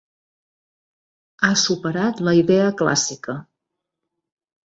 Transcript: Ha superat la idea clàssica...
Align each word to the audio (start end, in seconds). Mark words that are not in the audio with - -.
Ha 1.47 1.51
superat 1.65 2.23
la 2.29 2.35
idea 2.39 2.73
clàssica... 2.81 3.37